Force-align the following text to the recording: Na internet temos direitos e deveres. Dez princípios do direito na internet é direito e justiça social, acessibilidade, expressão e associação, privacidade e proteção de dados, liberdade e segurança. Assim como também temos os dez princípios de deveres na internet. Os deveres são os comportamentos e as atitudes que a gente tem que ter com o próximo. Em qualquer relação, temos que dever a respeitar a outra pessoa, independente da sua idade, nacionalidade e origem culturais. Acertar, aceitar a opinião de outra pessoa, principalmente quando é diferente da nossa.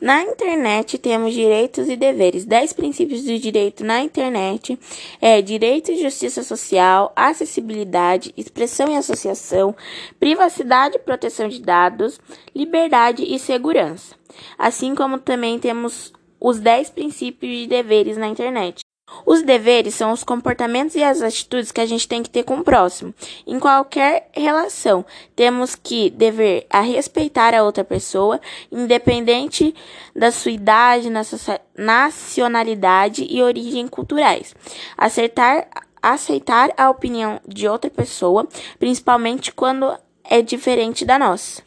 Na 0.00 0.22
internet 0.22 0.96
temos 0.96 1.34
direitos 1.34 1.88
e 1.88 1.96
deveres. 1.96 2.44
Dez 2.44 2.72
princípios 2.72 3.24
do 3.24 3.36
direito 3.36 3.84
na 3.84 4.00
internet 4.00 4.78
é 5.20 5.42
direito 5.42 5.90
e 5.90 6.00
justiça 6.00 6.44
social, 6.44 7.12
acessibilidade, 7.16 8.32
expressão 8.36 8.88
e 8.88 8.96
associação, 8.96 9.74
privacidade 10.20 10.96
e 10.96 11.00
proteção 11.00 11.48
de 11.48 11.60
dados, 11.60 12.20
liberdade 12.54 13.24
e 13.24 13.38
segurança. 13.40 14.14
Assim 14.56 14.94
como 14.94 15.18
também 15.18 15.58
temos 15.58 16.12
os 16.40 16.60
dez 16.60 16.88
princípios 16.88 17.58
de 17.58 17.66
deveres 17.66 18.16
na 18.16 18.28
internet. 18.28 18.87
Os 19.24 19.42
deveres 19.42 19.94
são 19.94 20.12
os 20.12 20.24
comportamentos 20.24 20.94
e 20.94 21.02
as 21.02 21.22
atitudes 21.22 21.72
que 21.72 21.80
a 21.80 21.86
gente 21.86 22.08
tem 22.08 22.22
que 22.22 22.30
ter 22.30 22.44
com 22.44 22.58
o 22.58 22.64
próximo. 22.64 23.14
Em 23.46 23.58
qualquer 23.58 24.28
relação, 24.32 25.04
temos 25.34 25.74
que 25.74 26.10
dever 26.10 26.66
a 26.70 26.80
respeitar 26.80 27.54
a 27.54 27.62
outra 27.62 27.84
pessoa, 27.84 28.40
independente 28.70 29.74
da 30.14 30.30
sua 30.30 30.52
idade, 30.52 31.08
nacionalidade 31.76 33.26
e 33.28 33.42
origem 33.42 33.86
culturais. 33.88 34.54
Acertar, 34.96 35.68
aceitar 36.02 36.72
a 36.76 36.90
opinião 36.90 37.40
de 37.46 37.68
outra 37.68 37.90
pessoa, 37.90 38.46
principalmente 38.78 39.52
quando 39.52 39.96
é 40.28 40.42
diferente 40.42 41.04
da 41.04 41.18
nossa. 41.18 41.56